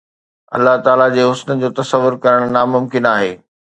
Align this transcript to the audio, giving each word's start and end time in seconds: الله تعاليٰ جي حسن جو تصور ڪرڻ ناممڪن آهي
الله 0.59 0.75
تعاليٰ 0.87 1.07
جي 1.17 1.21
حسن 1.31 1.59
جو 1.65 1.69
تصور 1.81 2.13
ڪرڻ 2.25 2.39
ناممڪن 2.57 3.03
آهي 3.15 3.29